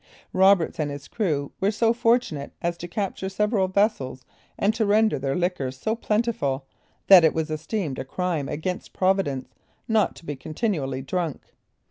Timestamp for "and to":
4.57-4.83